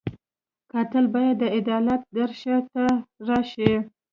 قاتل 0.71 1.05
باید 1.15 1.35
د 1.39 1.43
عدالت 1.57 2.01
درشل 2.17 2.61
ته 2.73 2.83
راشي 3.27 3.73